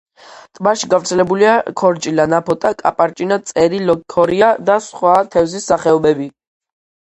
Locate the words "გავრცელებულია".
0.93-1.51